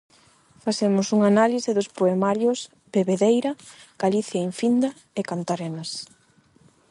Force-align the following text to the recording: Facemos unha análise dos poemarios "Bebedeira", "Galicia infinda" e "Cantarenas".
Facemos 0.65 1.07
unha 1.15 1.27
análise 1.33 1.75
dos 1.77 1.91
poemarios 1.97 2.59
"Bebedeira", 2.93 3.51
"Galicia 4.03 4.45
infinda" 4.49 4.89
e 5.19 5.21
"Cantarenas". 5.31 5.91